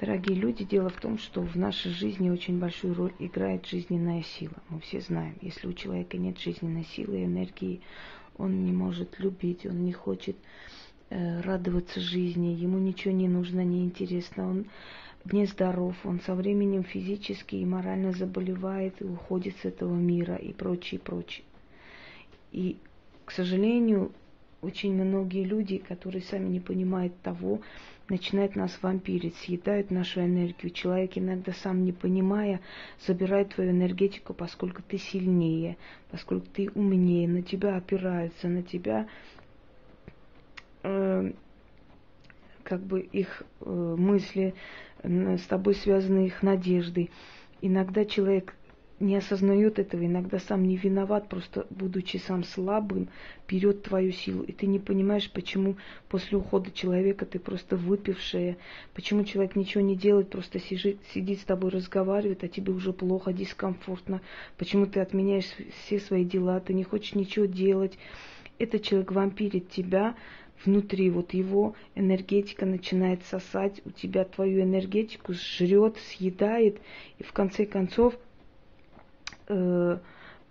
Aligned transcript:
Дорогие 0.00 0.36
люди, 0.36 0.64
дело 0.64 0.90
в 0.90 1.00
том, 1.00 1.18
что 1.18 1.42
в 1.42 1.56
нашей 1.56 1.90
жизни 1.90 2.30
очень 2.30 2.60
большую 2.60 2.94
роль 2.94 3.12
играет 3.18 3.66
жизненная 3.66 4.22
сила. 4.22 4.54
Мы 4.68 4.78
все 4.78 5.00
знаем, 5.00 5.34
если 5.40 5.66
у 5.66 5.72
человека 5.72 6.16
нет 6.16 6.38
жизненной 6.38 6.84
силы, 6.84 7.24
энергии, 7.24 7.80
он 8.36 8.64
не 8.64 8.70
может 8.70 9.18
любить, 9.18 9.66
он 9.66 9.84
не 9.84 9.92
хочет 9.92 10.36
э, 11.10 11.40
радоваться 11.40 11.98
жизни, 11.98 12.54
ему 12.54 12.78
ничего 12.78 13.12
не 13.12 13.26
нужно, 13.26 13.64
не 13.64 13.82
интересно, 13.82 14.48
он 14.48 14.66
нездоров, 15.32 15.96
он 16.04 16.20
со 16.20 16.36
временем 16.36 16.84
физически 16.84 17.56
и 17.56 17.64
морально 17.64 18.12
заболевает 18.12 19.02
и 19.02 19.04
уходит 19.04 19.56
с 19.62 19.64
этого 19.64 19.96
мира 19.96 20.36
и 20.36 20.52
прочее, 20.52 21.00
прочее. 21.00 21.44
И, 22.52 22.76
к 23.24 23.32
сожалению, 23.32 24.12
очень 24.60 24.92
многие 24.94 25.44
люди, 25.44 25.78
которые 25.78 26.22
сами 26.22 26.48
не 26.48 26.60
понимают 26.60 27.18
того, 27.22 27.60
начинают 28.08 28.56
нас 28.56 28.76
вампирить, 28.82 29.36
съедают 29.36 29.90
нашу 29.90 30.20
энергию. 30.20 30.72
Человек 30.72 31.12
иногда 31.16 31.52
сам 31.52 31.84
не 31.84 31.92
понимая, 31.92 32.60
забирает 33.06 33.54
твою 33.54 33.70
энергетику, 33.70 34.34
поскольку 34.34 34.82
ты 34.82 34.98
сильнее, 34.98 35.76
поскольку 36.10 36.46
ты 36.46 36.70
умнее, 36.74 37.28
на 37.28 37.42
тебя 37.42 37.76
опираются, 37.76 38.48
на 38.48 38.62
тебя 38.62 39.06
э, 40.82 41.32
как 42.62 42.80
бы 42.82 43.00
их 43.00 43.42
э, 43.60 43.94
мысли, 43.98 44.54
э, 45.02 45.36
с 45.36 45.42
тобой 45.42 45.74
связаны 45.74 46.26
их 46.26 46.42
надежды. 46.42 47.10
Иногда 47.60 48.04
человек 48.04 48.54
не 49.00 49.16
осознает 49.16 49.78
этого, 49.78 50.04
иногда 50.04 50.38
сам 50.38 50.64
не 50.64 50.76
виноват, 50.76 51.28
просто 51.28 51.66
будучи 51.70 52.16
сам 52.16 52.42
слабым, 52.42 53.08
берет 53.48 53.82
твою 53.82 54.12
силу. 54.12 54.42
И 54.42 54.52
ты 54.52 54.66
не 54.66 54.78
понимаешь, 54.78 55.30
почему 55.30 55.76
после 56.08 56.38
ухода 56.38 56.70
человека 56.70 57.24
ты 57.24 57.38
просто 57.38 57.76
выпившая, 57.76 58.56
почему 58.94 59.24
человек 59.24 59.56
ничего 59.56 59.82
не 59.82 59.96
делает, 59.96 60.30
просто 60.30 60.58
сидит, 60.58 60.98
сидит 61.14 61.40
с 61.40 61.44
тобой, 61.44 61.70
разговаривает, 61.70 62.42
а 62.42 62.48
тебе 62.48 62.72
уже 62.72 62.92
плохо, 62.92 63.32
дискомфортно, 63.32 64.20
почему 64.56 64.86
ты 64.86 65.00
отменяешь 65.00 65.46
все 65.84 66.00
свои 66.00 66.24
дела, 66.24 66.60
ты 66.60 66.74
не 66.74 66.84
хочешь 66.84 67.14
ничего 67.14 67.46
делать. 67.46 67.98
Этот 68.58 68.82
человек 68.82 69.12
вампирит 69.12 69.70
тебя, 69.70 70.16
внутри 70.64 71.10
вот 71.10 71.34
его 71.34 71.76
энергетика 71.94 72.66
начинает 72.66 73.22
сосать 73.24 73.80
у 73.84 73.90
тебя 73.90 74.24
твою 74.24 74.62
энергетику, 74.62 75.32
жрет, 75.32 75.96
съедает, 75.98 76.80
и 77.18 77.22
в 77.22 77.32
конце 77.32 77.64
концов 77.64 78.18
э, 79.48 79.98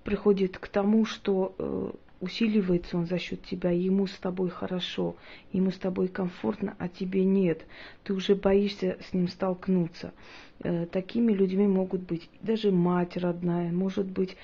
приходит 0.04 0.58
к 0.58 0.68
тому, 0.68 1.06
что 1.06 1.56
э, 1.58 1.92
усиливается 2.20 2.98
он 2.98 3.06
за 3.06 3.20
счет 3.20 3.44
тебя, 3.44 3.72
ему 3.72 4.08
с 4.08 4.18
тобой 4.18 4.50
хорошо, 4.50 5.16
ему 5.52 5.72
с 5.72 5.78
тобой 5.78 6.08
комфортно, 6.08 6.76
а 6.80 6.88
тебе 6.88 7.24
нет. 7.24 7.66
Ты 8.04 8.14
уже 8.14 8.36
боишься 8.36 8.98
с 9.08 9.14
ним 9.14 9.28
столкнуться. 9.28 10.14
Э, 10.64 10.86
такими 10.88 11.34
людьми 11.34 11.68
могут 11.68 12.02
быть 12.02 12.30
даже 12.42 12.72
мать 12.72 13.18
родная, 13.18 13.72
может 13.72 14.08
быть 14.08 14.36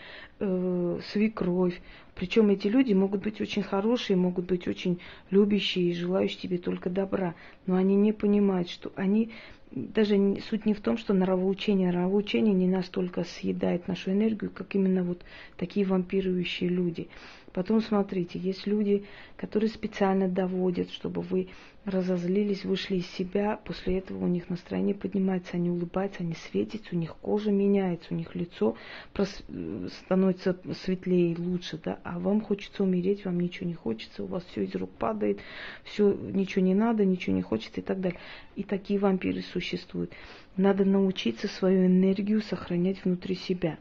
э, 0.44 1.00
свекровь. 1.12 1.82
Причем 2.16 2.50
эти 2.50 2.68
люди 2.68 2.94
могут 2.94 3.24
быть 3.24 3.42
очень 3.42 3.64
хорошие, 3.64 4.18
могут 4.18 4.46
быть 4.46 4.68
очень 4.68 5.00
любящие 5.32 5.90
и 5.90 5.96
желающие 5.96 6.42
тебе 6.42 6.58
только 6.58 6.90
добра. 6.90 7.34
Но 7.66 7.76
они 7.76 7.96
не 7.96 8.14
понимают, 8.14 8.70
что 8.70 8.92
они 8.96 9.32
даже 9.72 10.38
суть 10.50 10.66
не 10.66 10.74
в 10.74 10.82
том, 10.82 10.98
что 10.98 11.14
нравоучение, 11.14 11.92
нравоучение 11.92 12.54
не 12.54 12.68
настолько 12.68 13.24
съедает 13.24 13.88
нашу 13.88 14.12
энергию, 14.12 14.52
как 14.52 14.76
именно 14.76 15.04
вот 15.04 15.24
такие 15.58 15.86
вампирующие 15.86 16.70
люди. 16.70 17.08
Потом 17.54 17.82
смотрите, 17.82 18.40
есть 18.40 18.68
люди, 18.68 19.06
которые 19.38 19.70
специально 19.70 20.28
доводят, 20.28 20.92
чтобы 20.92 21.22
вы 21.22 21.50
разозлились, 21.86 22.64
вышли 22.64 22.98
из 22.98 23.08
себя, 23.08 23.60
после 23.64 23.98
этого 23.98 24.24
у 24.24 24.28
них 24.28 24.50
настроение 24.50 24.96
поднимается, 24.96 25.58
они 25.58 25.70
улыбаются, 25.70 26.22
они 26.22 26.34
светятся, 26.34 26.96
у 26.96 26.98
них 26.98 27.16
кожа 27.18 27.52
меняется, 27.52 28.14
у 28.14 28.16
них 28.16 28.36
лицо 28.36 28.78
становится 29.16 30.58
светлее 30.84 31.36
лучше, 31.38 31.80
да, 31.84 32.00
а 32.04 32.20
вам 32.20 32.42
хочется 32.42 32.84
умереть, 32.84 33.26
вам 33.26 33.40
ничего 33.40 33.68
не 33.68 33.74
хочется, 33.74 34.24
у 34.24 34.28
вас 34.28 34.44
все 34.46 34.64
из 34.64 34.74
рук 34.76 34.92
падает, 34.92 35.40
все, 35.84 36.14
ничего 36.14 36.64
не 36.64 36.74
надо, 36.74 37.04
ничего 37.04 37.36
не 37.36 37.42
хочется 37.42 37.82
и 37.82 37.84
так 37.84 38.00
далее. 38.00 38.20
И 38.56 38.64
такие 38.64 39.00
вампиры 39.00 39.42
существуют. 39.42 40.12
Надо 40.56 40.86
научиться 40.86 41.48
свою 41.48 41.86
энергию 41.86 42.42
сохранять 42.42 43.04
внутри 43.04 43.36
себя. 43.36 43.78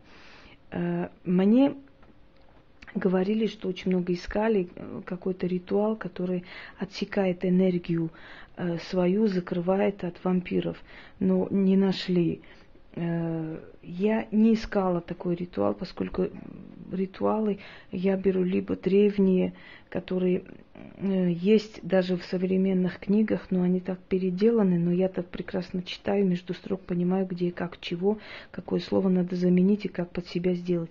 Э, 0.71 1.09
мне 1.25 1.75
говорили, 2.94 3.47
что 3.47 3.69
очень 3.69 3.91
много 3.91 4.12
искали 4.12 4.69
э, 4.75 5.03
какой-то 5.04 5.47
ритуал, 5.47 5.97
который 5.97 6.44
отсекает 6.78 7.44
энергию 7.44 8.10
э, 8.56 8.78
свою, 8.78 9.26
закрывает 9.28 10.04
от 10.04 10.22
вампиров, 10.25 10.82
но 11.19 11.48
не 11.50 11.76
нашли. 11.76 12.42
Э, 12.94 13.58
я 13.82 14.26
не 14.30 14.54
искала 14.54 15.00
такой 15.00 15.34
ритуал, 15.34 15.75
поскольку 15.75 16.28
ритуалы 16.92 17.58
я 17.91 18.16
беру 18.16 18.42
либо 18.42 18.76
древние, 18.76 19.54
которые 19.88 20.44
есть 20.99 21.81
даже 21.83 22.16
в 22.16 22.25
современных 22.25 22.99
книгах, 22.99 23.50
но 23.50 23.62
они 23.62 23.81
так 23.81 23.99
переделаны, 23.99 24.78
но 24.78 24.91
я 24.93 25.09
так 25.09 25.27
прекрасно 25.28 25.83
читаю, 25.83 26.27
между 26.27 26.55
строк 26.55 26.81
понимаю, 26.83 27.27
где 27.27 27.49
и 27.49 27.50
как, 27.50 27.78
чего, 27.81 28.19
какое 28.50 28.81
слово 28.81 29.09
надо 29.09 29.37
заменить 29.37 29.84
и 29.84 29.88
как 29.88 30.10
под 30.10 30.27
себя 30.28 30.55
сделать. 30.55 30.91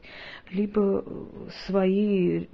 Либо 0.52 1.04
э, 1.04 1.26
свои 1.66 2.46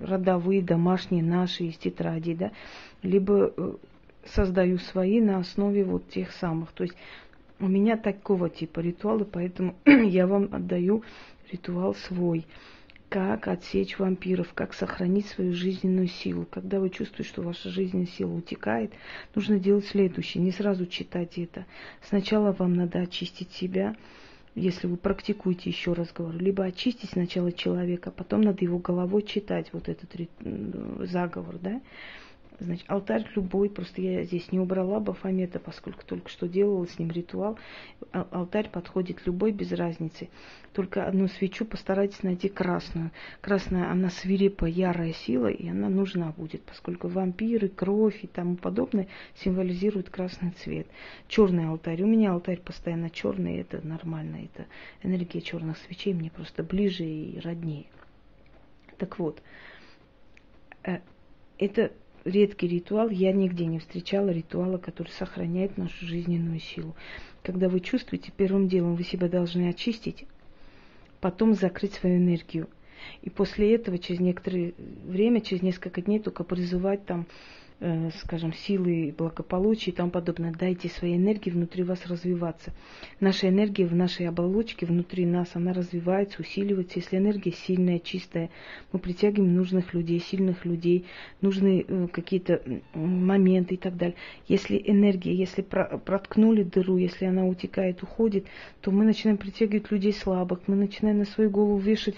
родовые, 0.00 0.62
домашние, 0.62 1.24
наши 1.24 1.64
из 1.64 1.76
тетради, 1.76 2.34
да, 2.34 2.52
либо 3.02 3.52
создаю 4.26 4.78
свои 4.78 5.20
на 5.20 5.38
основе 5.38 5.84
вот 5.84 6.08
тех 6.08 6.30
самых. 6.32 6.72
То 6.72 6.84
есть 6.84 6.96
у 7.60 7.66
меня 7.66 7.96
такого 7.96 8.50
типа 8.50 8.80
ритуалы, 8.80 9.24
поэтому 9.24 9.74
я 9.86 10.26
вам 10.26 10.48
отдаю 10.52 11.02
ритуал 11.50 11.94
свой. 11.94 12.46
Как 13.14 13.46
отсечь 13.46 14.00
вампиров, 14.00 14.54
как 14.54 14.74
сохранить 14.74 15.26
свою 15.26 15.52
жизненную 15.52 16.08
силу. 16.08 16.48
Когда 16.50 16.80
вы 16.80 16.90
чувствуете, 16.90 17.30
что 17.30 17.42
ваша 17.42 17.70
жизненная 17.70 18.08
сила 18.08 18.32
утекает, 18.32 18.92
нужно 19.36 19.60
делать 19.60 19.86
следующее. 19.86 20.42
Не 20.42 20.50
сразу 20.50 20.84
читать 20.86 21.38
это. 21.38 21.64
Сначала 22.02 22.50
вам 22.50 22.74
надо 22.74 22.98
очистить 22.98 23.52
себя, 23.52 23.94
если 24.56 24.88
вы 24.88 24.96
практикуете, 24.96 25.70
еще 25.70 25.92
раз 25.92 26.12
говорю, 26.12 26.40
либо 26.40 26.64
очистить 26.64 27.10
сначала 27.10 27.52
человека, 27.52 28.10
потом 28.10 28.40
надо 28.40 28.64
его 28.64 28.78
головой 28.78 29.22
читать 29.22 29.68
вот 29.72 29.88
этот 29.88 30.10
заговор, 31.08 31.58
да, 31.60 31.80
Значит, 32.60 32.84
алтарь 32.88 33.26
любой, 33.34 33.68
просто 33.68 34.00
я 34.00 34.22
здесь 34.24 34.52
не 34.52 34.60
убрала 34.60 35.00
Бафомета, 35.00 35.58
поскольку 35.58 36.04
только 36.06 36.30
что 36.30 36.46
делала 36.46 36.86
с 36.86 36.98
ним 37.00 37.10
ритуал. 37.10 37.58
А, 38.12 38.28
алтарь 38.30 38.70
подходит 38.70 39.26
любой 39.26 39.50
без 39.50 39.72
разницы. 39.72 40.28
Только 40.72 41.04
одну 41.04 41.26
свечу 41.26 41.64
постарайтесь 41.64 42.22
найти 42.22 42.48
красную. 42.48 43.10
Красная, 43.40 43.90
она 43.90 44.08
свирепая, 44.08 44.70
ярая 44.70 45.12
сила, 45.12 45.48
и 45.48 45.68
она 45.68 45.88
нужна 45.88 46.32
будет, 46.36 46.62
поскольку 46.62 47.08
вампиры, 47.08 47.68
кровь 47.68 48.22
и 48.22 48.28
тому 48.28 48.56
подобное 48.56 49.08
символизируют 49.42 50.10
красный 50.10 50.52
цвет. 50.52 50.86
Черный 51.26 51.68
алтарь. 51.68 52.02
У 52.02 52.06
меня 52.06 52.32
алтарь 52.32 52.60
постоянно 52.60 53.10
черный, 53.10 53.58
это 53.58 53.84
нормально, 53.84 54.44
это 54.44 54.66
энергия 55.02 55.40
черных 55.40 55.76
свечей 55.78 56.14
мне 56.14 56.30
просто 56.30 56.62
ближе 56.62 57.04
и 57.04 57.40
роднее. 57.40 57.86
Так 58.96 59.18
вот, 59.18 59.42
э, 60.84 61.00
это 61.58 61.92
редкий 62.24 62.68
ритуал, 62.68 63.08
я 63.10 63.32
нигде 63.32 63.66
не 63.66 63.78
встречала 63.78 64.30
ритуала, 64.30 64.78
который 64.78 65.08
сохраняет 65.08 65.76
нашу 65.78 66.06
жизненную 66.06 66.60
силу. 66.60 66.94
Когда 67.42 67.68
вы 67.68 67.80
чувствуете, 67.80 68.32
первым 68.36 68.68
делом 68.68 68.96
вы 68.96 69.04
себя 69.04 69.28
должны 69.28 69.68
очистить, 69.68 70.24
потом 71.20 71.54
закрыть 71.54 71.94
свою 71.94 72.16
энергию. 72.16 72.68
И 73.22 73.30
после 73.30 73.74
этого, 73.74 73.98
через 73.98 74.20
некоторое 74.20 74.72
время, 75.04 75.40
через 75.40 75.62
несколько 75.62 76.00
дней, 76.00 76.20
только 76.20 76.44
призывать 76.44 77.04
там 77.04 77.26
скажем, 78.22 78.52
силы, 78.52 79.14
благополучия 79.16 79.90
и 79.90 79.94
тому 79.94 80.10
подобное. 80.10 80.52
Дайте 80.52 80.88
своей 80.88 81.16
энергии 81.16 81.50
внутри 81.50 81.82
вас 81.82 82.06
развиваться. 82.06 82.72
Наша 83.20 83.48
энергия 83.48 83.86
в 83.86 83.94
нашей 83.94 84.28
оболочке, 84.28 84.86
внутри 84.86 85.26
нас, 85.26 85.50
она 85.54 85.72
развивается, 85.72 86.40
усиливается. 86.40 87.00
Если 87.00 87.18
энергия 87.18 87.52
сильная, 87.52 87.98
чистая, 87.98 88.50
мы 88.92 89.00
притягиваем 89.00 89.54
нужных 89.54 89.92
людей, 89.92 90.20
сильных 90.20 90.64
людей, 90.64 91.04
нужные 91.40 91.84
э, 91.86 92.08
какие-то 92.12 92.62
моменты 92.94 93.74
и 93.74 93.78
так 93.78 93.96
далее. 93.96 94.16
Если 94.46 94.80
энергия, 94.84 95.34
если 95.34 95.62
проткнули 95.62 96.62
дыру, 96.62 96.96
если 96.96 97.26
она 97.26 97.44
утекает, 97.44 98.02
уходит, 98.02 98.46
то 98.80 98.92
мы 98.92 99.04
начинаем 99.04 99.36
притягивать 99.36 99.90
людей 99.90 100.12
слабых, 100.12 100.60
мы 100.68 100.76
начинаем 100.76 101.18
на 101.18 101.24
свою 101.24 101.50
голову 101.50 101.78
вешать 101.78 102.16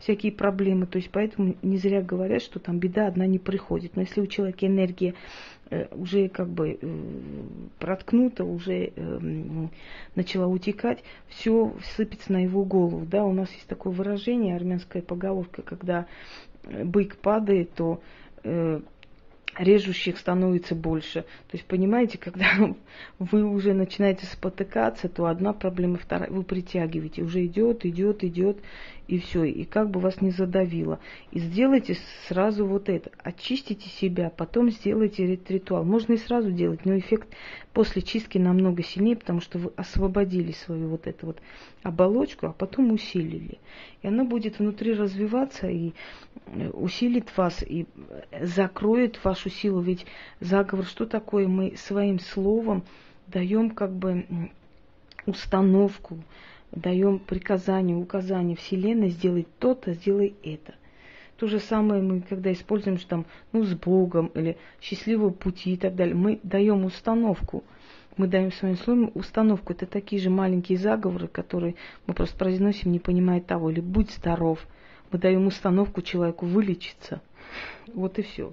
всякие 0.00 0.32
проблемы. 0.32 0.86
То 0.86 0.98
есть 0.98 1.10
поэтому 1.10 1.54
не 1.62 1.76
зря 1.76 2.02
говорят, 2.02 2.42
что 2.42 2.58
там 2.58 2.78
беда 2.80 3.06
одна 3.06 3.26
не 3.26 3.38
приходит. 3.38 3.94
Но 3.94 4.02
если 4.02 4.20
у 4.20 4.26
человека 4.26 4.66
энергия 4.66 4.95
энергия 4.96 5.14
э, 5.70 5.86
уже 5.94 6.28
как 6.28 6.48
бы 6.48 6.78
э, 6.80 7.02
проткнута, 7.78 8.44
уже 8.44 8.92
э, 8.94 9.18
начала 10.14 10.46
утекать, 10.46 11.02
все 11.28 11.74
сыпется 11.96 12.32
на 12.32 12.42
его 12.42 12.64
голову. 12.64 13.04
Да, 13.06 13.24
у 13.24 13.32
нас 13.32 13.50
есть 13.52 13.66
такое 13.66 13.92
выражение, 13.92 14.56
армянская 14.56 15.02
поговорка, 15.02 15.62
когда 15.62 16.06
бык 16.64 17.16
падает, 17.18 17.72
то 17.74 18.00
режущих 19.58 20.18
становится 20.18 20.74
больше. 20.74 21.22
То 21.22 21.54
есть, 21.54 21.64
понимаете, 21.64 22.18
когда 22.18 22.46
вы 23.18 23.44
уже 23.44 23.74
начинаете 23.74 24.26
спотыкаться, 24.26 25.08
то 25.08 25.26
одна 25.26 25.52
проблема, 25.52 25.98
вторая, 25.98 26.30
вы 26.30 26.42
притягиваете, 26.42 27.22
уже 27.22 27.44
идет, 27.44 27.84
идет, 27.84 28.24
идет, 28.24 28.58
и 29.08 29.18
все, 29.18 29.44
и 29.44 29.64
как 29.64 29.90
бы 29.90 30.00
вас 30.00 30.20
не 30.20 30.30
задавило. 30.30 30.98
И 31.30 31.38
сделайте 31.38 31.96
сразу 32.26 32.66
вот 32.66 32.88
это, 32.88 33.10
очистите 33.18 33.88
себя, 33.88 34.30
потом 34.30 34.70
сделайте 34.70 35.26
ритуал. 35.48 35.84
Можно 35.84 36.14
и 36.14 36.18
сразу 36.18 36.50
делать, 36.50 36.84
но 36.84 36.98
эффект 36.98 37.28
после 37.72 38.02
чистки 38.02 38.38
намного 38.38 38.82
сильнее, 38.82 39.16
потому 39.16 39.40
что 39.40 39.58
вы 39.58 39.72
освободили 39.76 40.52
свою 40.52 40.88
вот 40.88 41.06
эту 41.06 41.26
вот 41.26 41.38
оболочку, 41.82 42.46
а 42.46 42.52
потом 42.52 42.90
усилили. 42.90 43.58
И 44.02 44.08
она 44.08 44.24
будет 44.24 44.58
внутри 44.58 44.92
развиваться 44.92 45.68
и 45.68 45.92
э, 46.46 46.70
усилит 46.70 47.36
вас, 47.36 47.62
и 47.62 47.86
закроет 48.40 49.22
вашу 49.24 49.45
силу. 49.50 49.80
Ведь 49.80 50.06
заговор, 50.40 50.84
что 50.84 51.06
такое? 51.06 51.48
Мы 51.48 51.76
своим 51.76 52.18
словом 52.18 52.84
даем 53.26 53.70
как 53.70 53.92
бы 53.92 54.26
установку, 55.26 56.18
даем 56.72 57.18
приказание, 57.18 57.96
указание 57.96 58.56
Вселенной 58.56 59.10
сделать 59.10 59.46
то-то, 59.58 59.94
сделай 59.94 60.34
это. 60.42 60.74
То 61.36 61.48
же 61.48 61.58
самое 61.58 62.02
мы, 62.02 62.22
когда 62.22 62.50
используем, 62.52 62.98
что 62.98 63.08
там, 63.08 63.26
ну, 63.52 63.62
с 63.62 63.74
Богом 63.74 64.28
или 64.28 64.56
счастливого 64.80 65.30
пути 65.30 65.74
и 65.74 65.76
так 65.76 65.94
далее, 65.94 66.14
мы 66.14 66.40
даем 66.42 66.84
установку. 66.84 67.62
Мы 68.16 68.28
даем 68.28 68.50
своим 68.52 68.76
словом 68.76 69.10
установку. 69.14 69.74
Это 69.74 69.84
такие 69.84 70.20
же 70.22 70.30
маленькие 70.30 70.78
заговоры, 70.78 71.28
которые 71.28 71.74
мы 72.06 72.14
просто 72.14 72.38
произносим, 72.38 72.90
не 72.90 72.98
понимая 72.98 73.42
того. 73.42 73.70
Или 73.70 73.80
будь 73.80 74.10
здоров. 74.10 74.66
Мы 75.12 75.18
даем 75.18 75.46
установку 75.46 76.00
человеку 76.00 76.46
вылечиться. 76.46 77.20
Вот 77.92 78.18
и 78.18 78.22
все. 78.22 78.52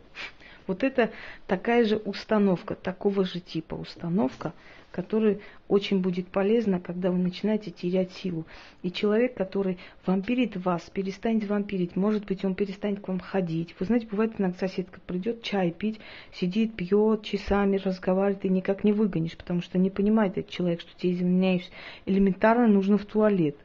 Вот 0.68 0.83
это 0.83 1.12
такая 1.48 1.86
же 1.86 1.98
установка, 1.98 2.75
такого 2.75 3.25
же 3.25 3.39
типа 3.39 3.75
установка, 3.75 4.54
которая 4.94 5.39
очень 5.68 6.01
будет 6.01 6.27
полезна, 6.27 6.80
когда 6.80 7.10
вы 7.10 7.18
начинаете 7.18 7.71
терять 7.71 8.12
силу. 8.12 8.45
И 8.83 8.92
человек, 8.92 9.33
который 9.33 9.80
вампирит 10.06 10.56
вас, 10.56 10.83
перестанет 10.94 11.48
вампирить, 11.48 11.95
может 11.95 12.25
быть, 12.25 12.45
он 12.45 12.54
перестанет 12.54 13.01
к 13.01 13.07
вам 13.07 13.19
ходить. 13.19 13.75
Вы 13.80 13.88
знаете, 13.88 14.07
бывает 14.10 14.33
иногда 14.38 14.57
соседка 14.60 15.00
придет 15.06 15.42
чай 15.42 15.71
пить, 15.71 16.00
сидит, 16.31 16.75
пьет, 16.75 17.24
часами 17.24 17.77
разговаривает, 17.77 18.45
и 18.45 18.50
никак 18.50 18.83
не 18.83 18.94
выгонишь, 18.94 19.36
потому 19.36 19.62
что 19.62 19.80
не 19.80 19.89
понимает 19.89 20.38
этот 20.38 20.51
человек, 20.51 20.81
что 20.81 20.92
тебе, 20.98 21.13
извиняюсь, 21.13 21.69
элементарно 22.06 22.68
нужно 22.68 22.98
в 22.98 23.06
туалет. 23.06 23.57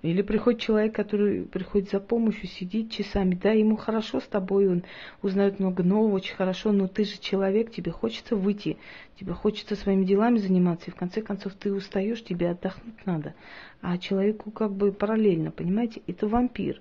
Или 0.00 0.22
приходит 0.22 0.60
человек, 0.60 0.94
который 0.94 1.42
приходит 1.42 1.90
за 1.90 2.00
помощью, 2.00 2.48
сидит 2.48 2.90
часами, 2.90 3.34
да, 3.34 3.52
ему 3.52 3.76
хорошо 3.76 4.20
с 4.20 4.26
тобой, 4.26 4.68
он 4.68 4.84
узнает 5.20 5.60
много 5.60 5.82
нового, 5.82 6.14
очень 6.14 6.34
хорошо, 6.34 6.72
но 6.72 6.88
ты 6.88 7.04
же 7.04 7.18
человек, 7.18 7.70
тебе 7.70 7.92
хочется 7.92 8.34
выйти, 8.34 8.78
тебе 9.20 9.34
хочется 9.34 9.76
своими 9.76 10.04
делами 10.04 10.38
заниматься, 10.38 10.90
и 10.90 10.92
в 10.92 10.96
конце 10.96 11.20
концов 11.20 11.52
ты 11.54 11.72
устаешь, 11.72 12.24
тебе 12.24 12.50
отдохнуть 12.50 13.06
надо. 13.06 13.34
А 13.80 13.98
человеку 13.98 14.50
как 14.50 14.72
бы 14.72 14.92
параллельно, 14.92 15.50
понимаете, 15.50 16.02
это 16.06 16.26
вампир. 16.26 16.80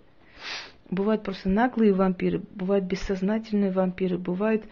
Бывают 0.89 1.23
просто 1.23 1.47
наглые 1.47 1.93
вампиры, 1.93 2.41
бывают 2.55 2.85
бессознательные 2.85 3.71
вампиры, 3.71 4.17
бывают 4.17 4.63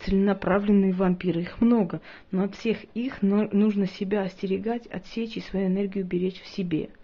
целенаправленные 0.00 0.92
вампиры, 0.92 1.42
их 1.42 1.60
много. 1.60 2.00
Но 2.30 2.44
от 2.44 2.56
всех 2.56 2.84
их 2.94 3.22
нужно 3.22 3.86
себя 3.86 4.22
остерегать, 4.22 4.86
отсечь 4.88 5.36
и 5.36 5.40
свою 5.40 5.68
энергию 5.68 6.04
беречь 6.04 6.42
в 6.42 6.48
себе– 6.48 6.90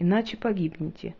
иначе 0.00 0.36
погибнете. 0.36 1.14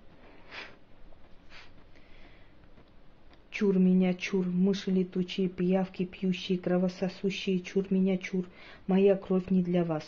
Чур 3.50 3.78
меня, 3.78 4.14
чур, 4.14 4.46
мыши 4.46 4.90
летучие, 4.90 5.48
пиявки 5.48 6.06
пьющие, 6.06 6.58
кровососущие, 6.58 7.60
чур 7.60 7.86
меня, 7.90 8.16
чур, 8.16 8.46
моя 8.86 9.16
кровь 9.16 9.50
не 9.50 9.62
для 9.62 9.84
вас. 9.84 10.04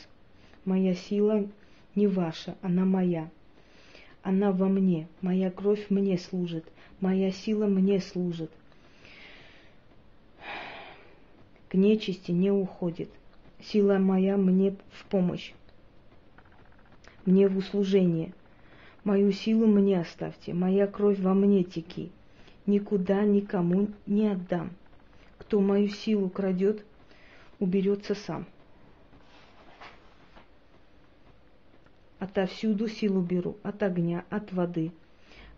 Моя 0.65 0.95
сила 0.95 1.47
не 1.95 2.07
ваша, 2.07 2.57
она 2.63 2.85
моя. 2.85 3.31
Она 4.23 4.53
во 4.53 4.69
мне, 4.69 5.07
моя 5.21 5.51
кровь 5.51 5.91
мне 5.91 6.17
служит, 6.17 6.65
моя 7.01 7.31
сила 7.31 7.67
мне 7.67 8.01
служит. 8.01 8.51
К 11.69 11.75
нечисти 11.75 12.31
не 12.31 12.51
уходит. 12.51 13.11
Сила 13.61 13.99
моя 13.99 14.37
мне 14.37 14.77
в 14.93 15.05
помощь, 15.07 15.53
мне 17.27 17.49
в 17.49 17.57
услужение– 17.59 18.33
Мою 19.05 19.33
силу 19.33 19.67
мне 19.67 20.01
оставьте, 20.01 20.55
моя 20.55 20.87
кровь 20.87 21.19
во 21.19 21.35
мне 21.35 21.65
теки. 21.65 22.13
Никуда 22.67 23.25
никому 23.25 23.89
не 24.07 24.29
отдам. 24.29 24.71
Кто 25.39 25.61
мою 25.61 25.89
силу 25.89 26.29
крадет, 26.29 26.85
уберется 27.59 28.15
сам. 28.15 28.47
Отовсюду 32.21 32.87
силу 32.87 33.21
беру, 33.21 33.57
от 33.65 33.83
огня, 33.83 34.25
от 34.31 34.53
воды, 34.53 34.93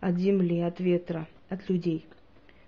от 0.01 0.17
земли, 0.17 0.61
от 0.61 0.81
ветра, 0.81 1.29
от 1.51 1.69
людей. 1.69 2.07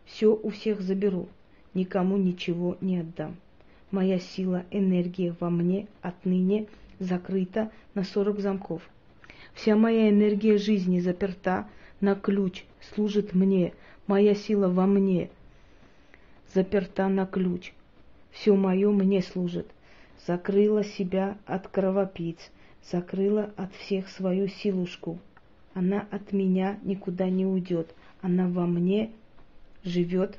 Все 0.04 0.26
у 0.34 0.50
всех 0.50 0.82
заберу, 0.82 1.28
никому 1.72 2.18
ничего 2.18 2.76
не 2.82 2.98
отдам. 2.98 3.36
Моя 3.90 4.18
сила, 4.18 4.64
энергия 4.70 5.34
во 5.40 5.48
мне 5.48 5.88
отныне 6.02 6.66
закрыта 6.98 7.70
на 7.94 8.04
сорок 8.04 8.40
замков– 8.40 8.82
Вся 9.56 9.74
моя 9.74 10.10
энергия 10.10 10.58
жизни 10.58 11.00
заперта 11.00 11.66
на 12.02 12.14
ключ, 12.14 12.64
служит 12.94 13.32
мне, 13.32 13.72
моя 14.06 14.34
сила 14.34 14.68
во 14.68 14.86
мне, 14.86 15.30
заперта 16.52 17.08
на 17.08 17.24
ключ. 17.24 17.72
Все 18.30 18.54
мое 18.54 18.90
мне 18.90 19.22
служит. 19.22 19.66
Закрыла 20.26 20.84
себя 20.84 21.38
от 21.46 21.68
кровопийц, 21.68 22.50
закрыла 22.84 23.50
от 23.56 23.74
всех 23.74 24.10
свою 24.10 24.46
силушку. 24.48 25.18
Она 25.72 26.06
от 26.10 26.32
меня 26.32 26.78
никуда 26.82 27.30
не 27.30 27.46
уйдет. 27.46 27.94
Она 28.20 28.48
во 28.48 28.66
мне 28.66 29.10
живет, 29.84 30.38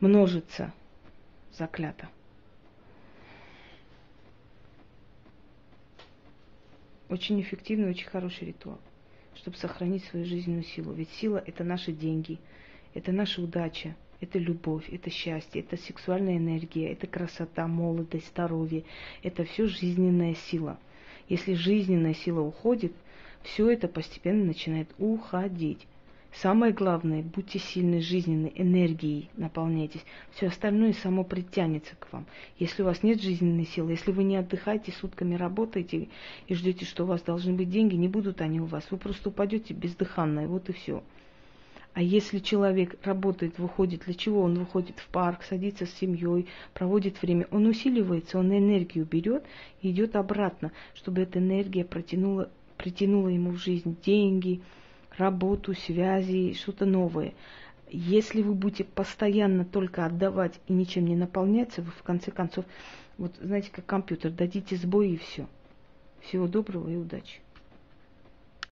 множится. 0.00 0.72
Заклято. 1.56 2.08
Очень 7.10 7.40
эффективный, 7.40 7.90
очень 7.90 8.06
хороший 8.06 8.46
ритуал, 8.46 8.78
чтобы 9.34 9.56
сохранить 9.56 10.04
свою 10.04 10.24
жизненную 10.24 10.62
силу. 10.62 10.92
Ведь 10.92 11.10
сила– 11.10 11.42
это 11.46 11.64
наши 11.64 11.90
деньги, 11.90 12.38
это 12.94 13.10
наша 13.10 13.42
удача, 13.42 13.96
это 14.20 14.38
любовь, 14.38 14.88
это 14.88 15.10
счастье, 15.10 15.60
это 15.60 15.76
сексуальная 15.76 16.36
энергия, 16.36 16.92
это 16.92 17.08
красота, 17.08 17.66
молодость, 17.66 18.28
здоровье. 18.28 18.84
Это 19.24 19.42
все 19.44 19.66
жизненная 19.66 20.34
сила. 20.34 20.78
Если 21.28 21.54
жизненная 21.54 22.14
сила 22.14 22.42
уходит, 22.42 22.92
все 23.42 23.68
это 23.68 23.88
постепенно 23.88 24.44
начинает 24.44 24.88
уходить. 24.98 25.88
Самое 26.32 26.72
главное, 26.72 27.22
будьте 27.22 27.58
сильны 27.58 28.00
жизненной 28.00 28.52
энергией, 28.54 29.28
наполняйтесь. 29.36 30.04
Все 30.30 30.46
остальное 30.46 30.92
само 30.92 31.24
притянется 31.24 31.96
к 31.96 32.12
вам. 32.12 32.24
Если 32.58 32.82
у 32.82 32.84
вас 32.84 33.02
нет 33.02 33.20
жизненной 33.20 33.66
силы, 33.66 33.92
если 33.92 34.12
вы 34.12 34.22
не 34.22 34.36
отдыхаете, 34.36 34.92
сутками 34.92 35.34
работаете 35.34 36.08
и 36.46 36.54
ждете, 36.54 36.84
что 36.84 37.02
у 37.02 37.06
вас 37.08 37.22
должны 37.22 37.54
быть 37.54 37.68
деньги, 37.68 37.96
не 37.96 38.08
будут 38.08 38.40
они 38.40 38.60
у 38.60 38.66
вас. 38.66 38.86
Вы 38.90 38.96
просто 38.96 39.30
упадете 39.30 39.74
бездыханно, 39.74 40.46
вот 40.46 40.68
и 40.68 40.72
все. 40.72 41.02
А 41.92 42.02
если 42.02 42.38
человек 42.38 42.96
работает, 43.04 43.58
выходит, 43.58 44.04
для 44.04 44.14
чего 44.14 44.42
он 44.42 44.54
выходит 44.54 45.00
в 45.00 45.08
парк, 45.08 45.42
садится 45.42 45.86
с 45.86 45.92
семьей, 45.94 46.46
проводит 46.72 47.20
время, 47.20 47.48
он 47.50 47.66
усиливается, 47.66 48.38
он 48.38 48.56
энергию 48.56 49.04
берет 49.04 49.44
и 49.82 49.90
идет 49.90 50.14
обратно, 50.14 50.70
чтобы 50.94 51.22
эта 51.22 51.40
энергия 51.40 51.84
протянула, 51.84 52.48
притянула 52.76 53.28
ему 53.28 53.50
в 53.50 53.56
жизнь 53.56 53.96
деньги, 54.04 54.60
работу, 55.18 55.74
связи, 55.74 56.54
что-то 56.54 56.86
новое. 56.86 57.34
Если 57.90 58.42
вы 58.42 58.54
будете 58.54 58.84
постоянно 58.84 59.64
только 59.64 60.06
отдавать 60.06 60.60
и 60.68 60.72
ничем 60.72 61.06
не 61.06 61.16
наполняться, 61.16 61.82
вы 61.82 61.90
в 61.90 62.02
конце 62.02 62.30
концов, 62.30 62.64
вот 63.18 63.32
знаете, 63.40 63.70
как 63.72 63.86
компьютер, 63.86 64.30
дадите 64.30 64.76
сбой 64.76 65.10
и 65.10 65.16
все. 65.16 65.46
Всего 66.20 66.46
доброго 66.46 66.88
и 66.88 66.96
удачи. 66.96 67.40